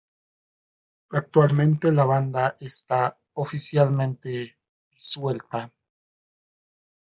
[1.11, 4.57] Actualmente la banda está oficialmente
[4.89, 5.71] disuelta.